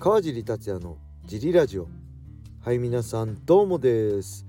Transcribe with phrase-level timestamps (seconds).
[0.00, 0.96] 川尻達也の
[1.26, 1.86] ジリラジオ。
[2.64, 4.46] はい皆さんどうもです、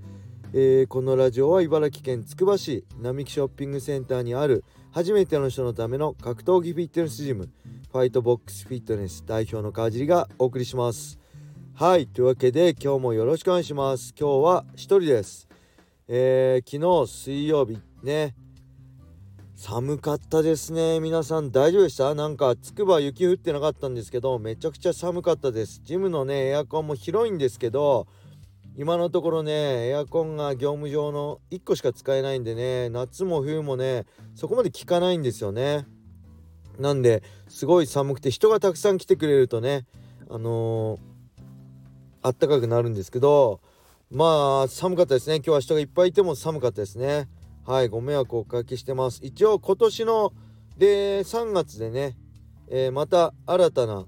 [0.54, 7.50] えーこのラジオは茨城県つくば市並木ショッピングセンターにある初めての人のための格闘技フィットネスジム
[7.92, 11.18] ファイトボックスフィットネス代表の川尻がお送りします。
[11.74, 14.14] はいというわけで今日もよろしくお願いします。
[14.18, 15.50] 今日は一人です。
[16.08, 18.34] えー昨日水曜日ね
[19.64, 20.98] 寒かったですね。
[20.98, 22.16] 皆さん大丈夫でした？
[22.16, 25.80] なんかつくば雪降ってなかったんですけどめちゃくちゃ寒かったです。
[25.84, 28.08] ジムのねエアコンも広いんですけど
[28.76, 35.86] 今のところねエアコンが業務上の1個しか使えないんでね夏も冬もねそこまで効かないんですよね。
[36.80, 39.86] なんですごい寒くて人がたくさん来てくれるとね
[40.28, 40.98] あのー
[42.22, 43.60] あったかくなるんですけど
[44.10, 45.36] まあ寒かったですね。
[45.36, 47.28] 今日は人がいっぱいいても寒かったですね。
[47.64, 49.20] はいご迷惑をおかけしてます。
[49.22, 50.32] 一応今年の
[50.76, 52.16] で3月でね、
[52.68, 54.04] えーまた新たな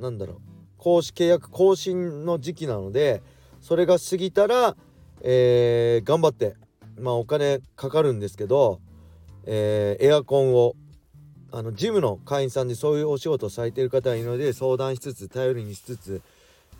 [0.00, 0.38] なんだろう
[0.78, 3.22] 公式契約更新の時期なので
[3.60, 4.74] それが過ぎたら、
[5.20, 6.56] えー頑張って
[6.98, 8.80] まあお金かかるんですけど、
[9.44, 10.74] えーエアコンを
[11.52, 16.22] あのジムの会員さんでそういうお仕事をされている方がいるので相談しつつ頼りにしつつ、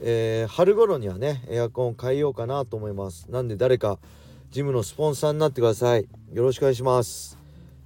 [0.00, 3.30] えー春頃にはねエアコンを変えようかなと思います。
[3.30, 3.98] なんで誰か
[4.54, 6.06] ジムのスポンサーになってください。
[6.32, 7.36] よろしくお願いします。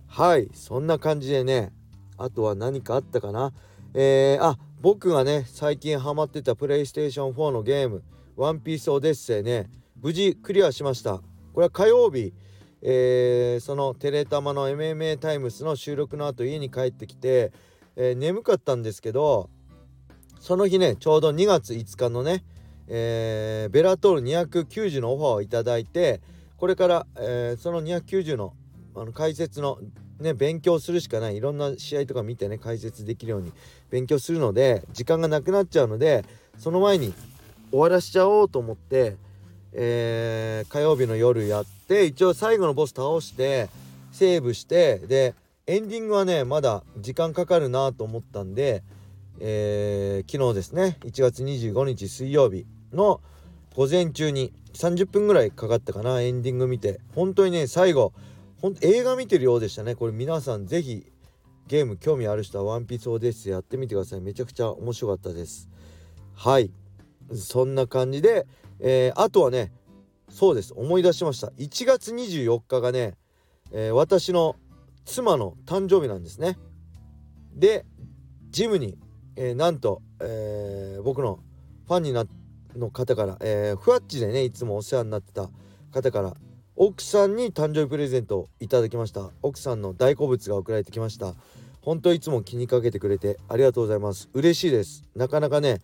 [0.06, 1.72] はいそんな感じでね
[2.18, 3.54] あとは何かあったかな？
[3.94, 8.02] えー、あ僕がね最近ハマってたプレイステーション4のゲーム
[8.36, 11.22] 「ワンピースオデッセイね無事クリアしました。
[11.54, 12.34] これは火曜日。
[12.82, 17.50] えーそのテレタマの MMA タイムスの収録の後家に帰ってきて、
[17.96, 19.48] えー眠かったんですけど
[20.38, 22.44] その日ねちょうど2月5日のね、
[22.88, 26.20] えーベラトール290のオファーをいただいて
[26.58, 28.52] これから、えーその290の
[28.94, 29.78] あの解説の
[30.20, 31.36] ね勉強するしかない。
[31.36, 33.52] いろんな試合とか見てね解説できるように
[33.90, 36.24] 勉強するので時間がなくなっちゃうので
[36.58, 37.14] その前に
[37.70, 39.16] 終わらしちゃおうと思って、
[39.72, 43.68] えー火曜日の夜やって一応最後のボス倒して
[44.10, 45.34] セーブしてで
[45.68, 48.82] エンディングはねまだ時間かかるなと思ったんで、
[49.38, 53.20] えー昨日ですね1月25日水曜日の
[53.76, 57.00] 午前中に30分ぐらいかかったかなエンディング見て。
[57.12, 58.12] 本当にね最後
[58.62, 59.96] ほん映画見てるようでしたね。
[59.96, 61.04] これ皆さんぜひ
[61.66, 64.20] ゲーム興味ある人はワンピースオデッセイやってみてください。
[64.20, 65.68] めちゃくちゃ面白かったです。
[66.36, 66.70] はい。
[67.34, 68.46] そんな感じで、
[68.78, 69.72] えーあとはね
[70.30, 70.72] そうです。
[70.76, 71.48] 思い出しました。
[71.48, 73.16] 1月24日がね、
[73.72, 74.54] えー私の
[75.04, 76.56] 妻の誕生日なんですね。
[77.52, 77.84] で
[78.50, 78.96] ジムに、
[79.34, 81.40] えーなんと、え僕の
[81.88, 82.37] ファンになって
[82.78, 85.48] の方から、えーふわっちでねいつもお世話になってた
[85.92, 86.34] 方から
[86.76, 89.30] 奥さんに誕生日プレゼントをいただきました。
[89.42, 91.34] 奥さんの大好物が送られてきました。
[91.80, 94.28] 本当いつも気にかけてくれてありがとうございます。
[94.32, 95.02] 嬉しいです。
[95.16, 95.80] なかなかね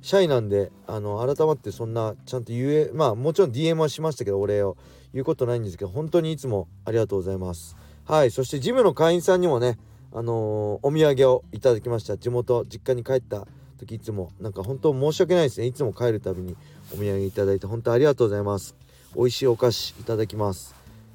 [0.00, 4.76] シャイなんであの改まってそんなちゃんと言えまあもちろん DM はしましたけどお礼を
[5.12, 7.76] 言うことないんですけど本当にいつもありがとうございます。
[8.04, 9.78] はいそしてジムの会員さんにもね
[10.12, 12.16] あのーお土産をいただきました。
[12.16, 15.66] 地元実家に帰った時いつもなんか本当申し訳ないですね。
[15.66, 16.56] いつも帰るたびに
[16.92, 18.74] お土産いただいて本当ありがとうございます。
[19.14, 20.74] 美味しいお菓子いただきます。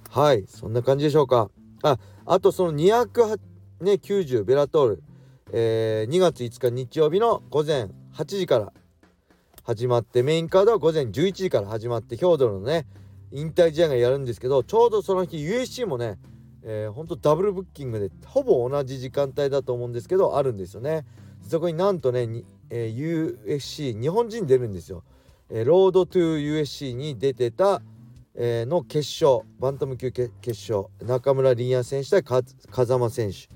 [0.10, 1.50] はいそんな感じでしょうか。
[1.84, 5.04] ああとその290ベラトール、
[5.52, 8.74] えー2月5日日曜日の午前8時から。
[9.66, 12.86] 始まってメインカードは午前11時から始まってヒョードルのね
[13.32, 16.20] 引退試合がやるんですけどちょうどその日 USC もね
[16.66, 21.06] えー、ほんとダブルブッキングでほぼ同じ時間帯だと思うんですけどあるんですよね。
[21.48, 25.04] そこになんとね、えー USC 日本人出るんですよ、
[25.50, 27.82] えーロードトゥー USC に出てた、
[28.36, 33.50] えーの決勝バンタム級決勝中村凛也選手対風間選手。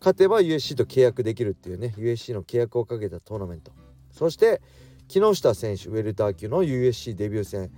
[0.00, 3.70] 勝てば USC と契約できるっていうね USC の契約をかけたトーナメント。
[4.10, 4.60] そして
[5.06, 7.70] 木下選手ウェルター級の USC デビュー戦。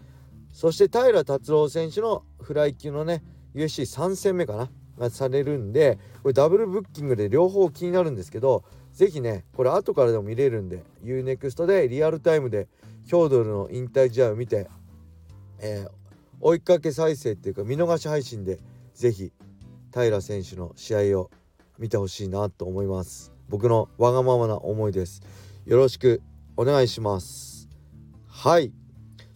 [0.52, 3.22] そして平達郎選手のフライ級のね
[3.54, 8.64] USC3 戦目かながされるんでこれダブルブッキングで両方気になるんですけど
[8.94, 12.68] ぜひねこれ後からでも見れるんで UNEXT でリアルタイムで
[13.04, 14.68] ヒョードルの引退試合を見て、
[15.60, 16.04] えー
[16.40, 18.58] 追いかけ再生っていうか見逃し配信で
[18.92, 19.32] ぜひ
[19.94, 21.30] 平選手の試合を
[21.78, 23.32] 見てほしいなと思います。
[23.48, 25.22] 僕のわがままな思いです。
[25.64, 26.20] よろしく
[26.56, 27.70] お願いします。
[28.26, 28.72] はい。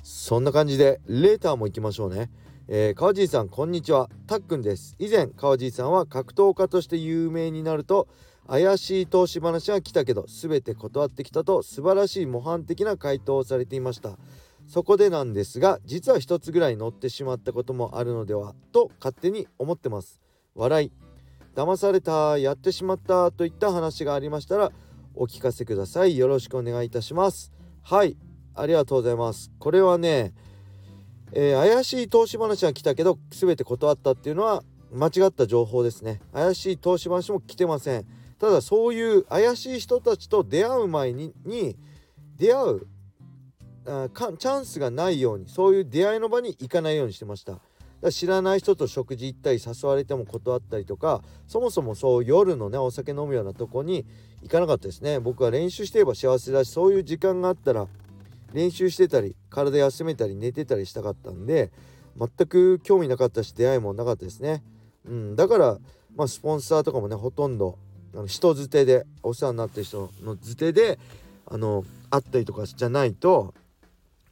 [0.02, 2.30] そんな感じでレーターも行きましょうね。
[2.68, 4.10] えー、川尻さんこんにちは。
[4.26, 4.94] たっくんです。
[4.98, 8.06] 以前川尻さんは格闘家として有名になると
[8.48, 14.18] 怪しい投資話が来たけど全て断ってきたと素晴らしい模範的な回答をされていました。
[14.66, 20.20] そこでなんですが実は一つぐらい乗ってしまったこともあるのではと勝手に思ってます。
[20.54, 20.92] 笑い。
[21.54, 24.72] 騙されたやってしまったといった話がありましたら
[25.14, 26.16] お聞かせください。
[26.16, 27.52] よろしくお願いいたします。
[27.82, 28.16] はい。
[28.54, 29.50] ありがとうございます。
[29.58, 30.32] これはね、
[31.32, 34.62] えー、怪しい投資話が来たけど全て断ったっていうのは
[34.92, 36.20] 間違った情報ですね。
[36.32, 38.17] 怪しい投資話も来てません。
[38.38, 41.76] ただそういう怪しい人たちと出会う前にに
[42.36, 42.86] 出会う
[43.86, 47.60] あかチャンスがないようにそういう出会いの場に行かないようにしてました。
[48.12, 54.06] 知らない人と食事行ったり誘われても断ったりとかそもそもそう夜のねお酒飲むようなとこに
[54.40, 55.18] 行かなかったですね。
[55.18, 57.88] 僕は練習していれば幸せだしそういう時間があったら
[58.52, 61.72] 練習してたり体休めたり寝てたりしたかったんで
[62.16, 64.62] 全く興味なかったし出会いもなかったですね、
[65.04, 65.78] うん、だから、
[66.16, 67.78] まあ、スポンサーとかもねほとんど
[68.18, 70.98] あの人づてでお世話になってる人のづてで
[71.46, 73.54] あの会ったりとかじゃないと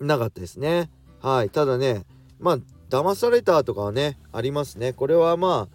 [0.00, 0.90] なかったですね。
[1.22, 1.50] はい。
[1.50, 2.02] ただね
[2.40, 2.58] まあ
[2.90, 4.92] 騙されたとかはねありますね。
[4.92, 5.68] これはま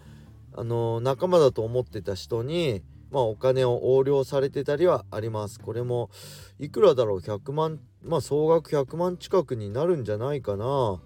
[0.52, 5.58] ああの仲間だと思ってた人にまあお金を横領されてたりはあります。
[5.58, 6.10] これも
[6.58, 11.00] いくらだろう？100万まあ総額100万近くになるんじゃないかな。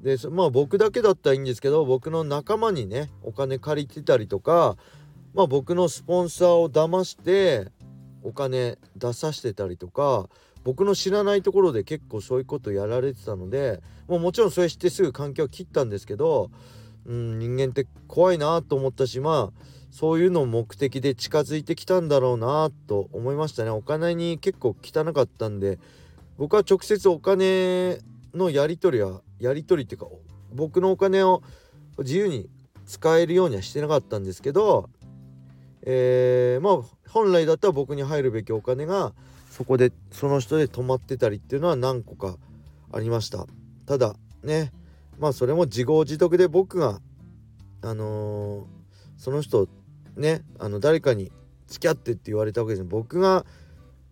[0.00, 4.78] でまあ僕だけだったらいいんですけど僕の仲間にねお金借りてたりとか
[5.36, 7.70] まあ僕のスポンサーを騙して
[8.22, 10.30] お金出させてたりとか
[10.64, 16.50] 僕の知らないところで結構そういうことやられてたのでもうもちろんそれ知ってすぐ関係を切ったんですけど、
[17.04, 23.70] うん、人間って怖いなと思ったしまあそういうのを目的で近づいてきたんだろうなと思いましたね。
[23.70, 25.78] お金に結構汚かったんで
[26.38, 27.98] 僕は直接お金
[28.34, 30.06] のやり取りはやり取りっていうか
[30.54, 31.42] 僕のお金を
[31.98, 32.48] 自由に
[32.86, 34.88] 使えるようにはしてなかったんですけど
[35.88, 39.14] えー、まあ本来だったら僕に入るべきお金が
[39.50, 42.36] そこでその人で泊まってたりっていうのは何個か
[42.92, 43.46] ありました。
[43.86, 44.72] ただね
[45.18, 47.00] まあそれも自業自得で僕が
[47.82, 48.64] あのー、
[49.16, 49.68] その人
[50.16, 51.30] ねあの誰かに
[51.68, 53.46] 付き合ってって言われたわけです僕が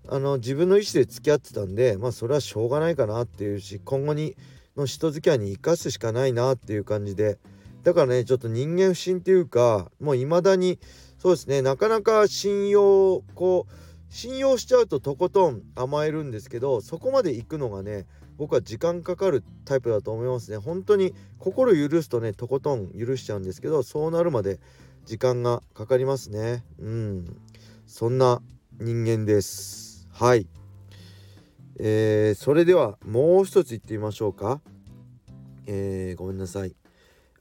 [0.08, 4.36] あの自分の意思で付き合ってたんでまあそれはしょうがないかなっていうし今後に
[4.76, 7.38] の人付き合いに生かすしかないなっていう感じで。
[7.84, 10.78] だからねちょっと人間不信っていうかもう未だに
[11.24, 11.62] そうですね。
[11.62, 13.72] なかなか信用こう
[14.12, 18.04] 信用しちゃうととことん甘えるんですけどそこまで行くのがね
[18.36, 20.58] 僕は時間かかるタイプだと思いますね。
[20.58, 24.60] 本当に心許すとねとことん許しちゃうんですけどそうなるまで
[25.06, 26.62] 時間がかかりますね。
[26.78, 27.24] うん。
[27.86, 28.42] そんな
[28.78, 30.06] 人間です。
[30.12, 30.46] はい。
[31.80, 34.60] えー、それではもう一つ言ってみましょうか。
[35.66, 36.76] えー、ごめんなさい。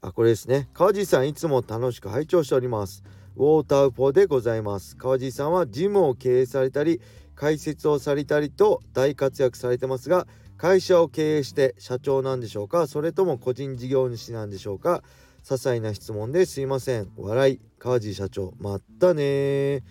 [0.00, 0.70] あこれですね。
[0.72, 3.04] 川地さんいつも楽しく拝聴しております。
[3.36, 4.96] ウォーターポーでございます。
[4.96, 7.00] 川地さんはジムを経営されたり
[7.34, 10.26] 解説をされたりと大活躍されてますが
[10.56, 15.02] 会社を経営して社長なんでしょうかそれとも個人事業主なんでしょうか
[15.42, 17.10] 些細な質問ですいません。
[17.18, 17.60] 笑い。
[17.78, 19.82] 川地社長まったね。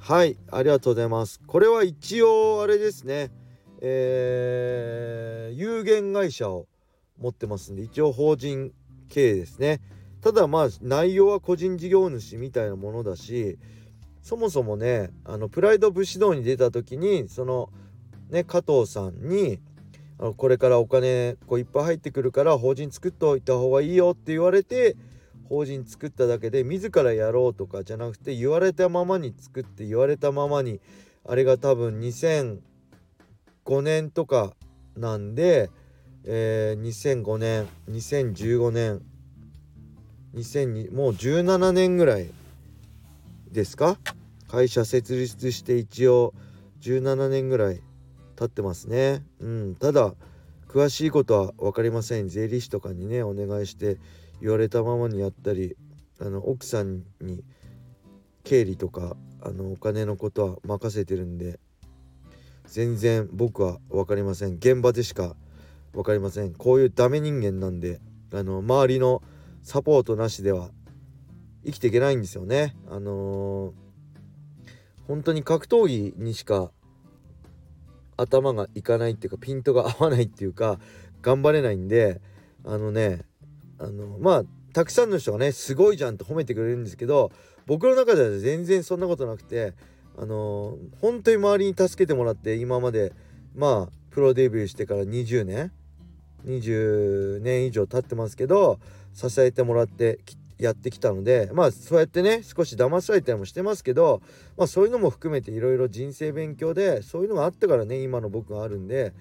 [0.00, 1.40] はいありがとうございます。
[1.46, 3.30] これは一応あれですね。
[3.80, 6.66] えー、有限会社を
[7.18, 8.72] 持ってますんで一応法人
[9.08, 9.80] 経営ですね。
[10.20, 13.58] ただまあ内容は個人事業主みたいなものだし
[14.22, 17.70] そもそもねあのプライド武士道に出た時にその
[18.30, 19.60] ね加藤さんに
[20.36, 24.96] これからお金こういっぱい入ってくるから法人作っておいた方がいいよって言われて
[25.48, 30.80] 法人作っただけで自らやろうとかじゃなくて言われたままに作って言われたままに
[31.24, 32.60] あれが多分2005
[33.82, 34.54] 年とか
[34.96, 35.70] なんで、
[36.24, 39.02] えー、2005年2015年
[40.34, 42.30] 2002もう17年ぐらい
[43.50, 43.98] ですか？
[44.48, 46.34] 会社設立して一応
[46.80, 47.82] 17年ぐらい
[48.36, 49.22] 経ってますね。
[49.40, 49.74] うん。
[49.74, 50.14] ただ
[50.68, 52.28] 詳しいことは分かりません。
[52.28, 53.98] 税理士とかにねお願いして
[54.40, 55.76] 言われたままにやったり
[56.20, 57.42] あの奥さんに
[58.44, 61.58] 経理とかあのお金のことは任せてるんで
[62.66, 64.56] 全然僕は分かりません。
[64.56, 65.36] 現場でしか
[65.92, 66.54] 分かりません。
[66.54, 68.00] こういうダメ人間なんで
[68.32, 69.22] あの周りの
[69.62, 70.70] サポートなしでは
[71.64, 72.76] 生きていけないんですよね。
[72.88, 73.72] あのー、
[75.06, 76.70] 本当に格闘技にしか
[78.16, 80.78] 頭がいかないっていうかピントが合わないっていうか
[81.22, 82.20] 頑張れないんで
[82.64, 83.24] あのね
[83.78, 87.30] あのまあたくさんの人がねすごいじゃんって褒めてくれるんですけど
[87.66, 89.74] 僕の中では全然そんなことなくて
[90.16, 93.12] あのー、本当に周りに助けてもらって今まで
[93.54, 95.72] まあプロデビューしてから20年
[96.44, 98.80] 20年以上経ってますけど
[99.18, 100.20] 支えてもらって
[100.58, 104.22] やってきたのでまあそうやってね少し騙されたりもしてますけど、
[104.56, 109.12] まあ、そういうのも含めていろいろ人生勉強でそういうのがあったからね今の僕があるんで、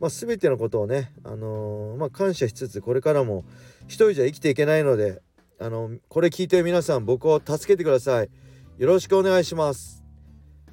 [0.00, 3.44] まあ、全てのことをね、あのー、まあ、感謝しつつこれからも
[3.86, 5.22] 一人じゃ生きていけないので、
[5.60, 8.30] あのー、これ聞いてる皆さん僕を助けてください。
[8.78, 10.04] よろしくお願いします。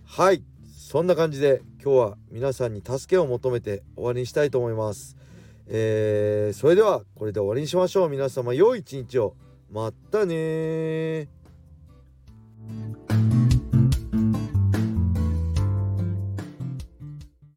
[0.05, 0.43] はい
[0.91, 5.15] そんな感じで今日は皆さんに助けを求めて終わりにしたいと思います
[5.73, 8.09] えー、それではこれで終わりにしましょう。
[8.09, 9.35] 皆様良い一日を。
[9.71, 11.29] またね